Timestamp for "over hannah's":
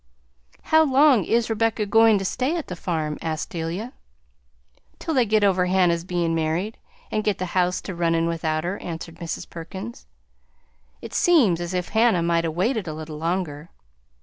5.43-6.03